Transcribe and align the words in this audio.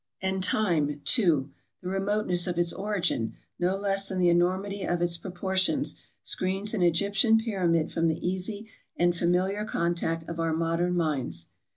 And 0.19 0.43
Time 0.43 0.99
too; 1.05 1.51
the 1.83 1.87
remoteness 1.89 2.47
of 2.47 2.57
its 2.57 2.73
origin, 2.73 3.35
no 3.59 3.75
less 3.77 4.09
than 4.09 4.17
the 4.17 4.29
enormity 4.29 4.81
of 4.83 4.99
its 4.99 5.15
proportions, 5.19 5.95
screens 6.23 6.73
an 6.73 6.81
Egyptian 6.81 7.37
pyramid 7.37 7.91
from 7.91 8.07
the 8.07 8.27
easy 8.27 8.67
and 8.97 9.15
familiar 9.15 9.63
contact 9.63 10.27
of 10.27 10.39
our 10.39 10.53
modern 10.53 10.95
minds. 10.95 11.49